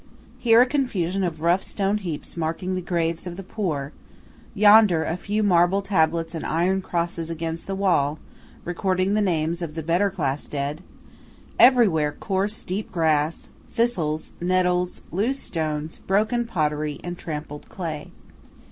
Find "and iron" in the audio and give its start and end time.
6.33-6.81